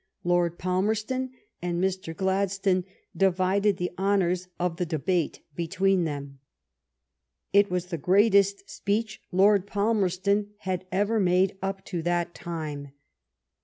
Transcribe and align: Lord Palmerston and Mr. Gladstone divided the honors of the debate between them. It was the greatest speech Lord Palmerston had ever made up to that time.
Lord 0.23 0.57
Palmerston 0.57 1.29
and 1.61 1.79
Mr. 1.79 2.17
Gladstone 2.17 2.85
divided 3.15 3.77
the 3.77 3.91
honors 3.99 4.47
of 4.59 4.77
the 4.77 4.85
debate 4.87 5.41
between 5.55 6.05
them. 6.05 6.39
It 7.53 7.69
was 7.69 7.85
the 7.85 7.99
greatest 7.99 8.67
speech 8.67 9.21
Lord 9.31 9.67
Palmerston 9.67 10.53
had 10.61 10.87
ever 10.91 11.19
made 11.19 11.55
up 11.61 11.85
to 11.85 12.01
that 12.01 12.33
time. 12.33 12.93